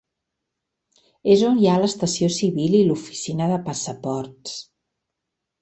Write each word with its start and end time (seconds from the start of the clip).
És 1.35 1.43
on 1.49 1.59
hi 1.59 1.69
ha 1.71 1.75
l'estació 1.83 2.31
civil 2.37 2.79
i 2.79 2.81
l'oficina 2.89 3.53
de 3.53 3.63
passaports. 3.71 4.57